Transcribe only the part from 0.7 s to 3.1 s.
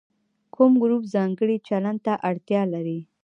ګروپ ځانګړي چلند ته اړتیا لري.